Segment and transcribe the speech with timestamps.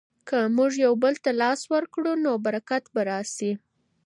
[0.27, 3.51] که موږ یو بل ته لاس ورکړو نو برکت به راسي.